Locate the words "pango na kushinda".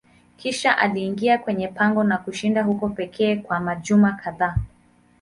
1.67-2.63